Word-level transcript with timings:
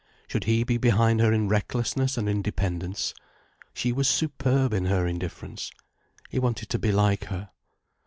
Should 0.27 0.45
he 0.45 0.63
be 0.63 0.77
behind 0.79 1.19
her 1.21 1.31
in 1.31 1.47
recklessness 1.47 2.17
and 2.17 2.27
independence? 2.27 3.13
She 3.71 3.91
was 3.91 4.09
superb 4.09 4.73
in 4.73 4.85
her 4.85 5.05
indifference. 5.05 5.69
He 6.27 6.39
wanted 6.39 6.69
to 6.69 6.79
be 6.79 6.91
like 6.91 7.25
her. 7.25 7.51